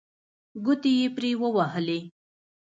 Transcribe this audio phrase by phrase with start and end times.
[0.65, 1.99] ګوتې یې پرې ووهلې.